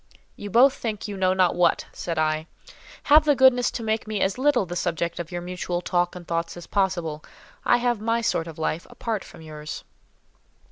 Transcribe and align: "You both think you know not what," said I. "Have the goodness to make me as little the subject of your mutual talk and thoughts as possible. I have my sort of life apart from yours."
"You 0.35 0.49
both 0.49 0.73
think 0.73 1.07
you 1.07 1.15
know 1.15 1.33
not 1.35 1.53
what," 1.53 1.85
said 1.93 2.17
I. 2.17 2.47
"Have 3.03 3.23
the 3.23 3.35
goodness 3.35 3.69
to 3.69 3.83
make 3.83 4.07
me 4.07 4.19
as 4.19 4.39
little 4.39 4.65
the 4.65 4.75
subject 4.75 5.19
of 5.19 5.31
your 5.31 5.43
mutual 5.43 5.79
talk 5.79 6.15
and 6.15 6.27
thoughts 6.27 6.57
as 6.57 6.65
possible. 6.65 7.23
I 7.65 7.77
have 7.77 8.01
my 8.01 8.21
sort 8.21 8.47
of 8.47 8.57
life 8.57 8.87
apart 8.89 9.23
from 9.23 9.43
yours." 9.43 9.83